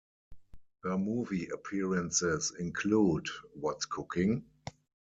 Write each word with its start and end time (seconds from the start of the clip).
Her 0.83 0.97
movie 0.97 1.49
appearances 1.49 2.53
include 2.57 3.27
What's 3.53 3.85
Cooking? 3.85 4.43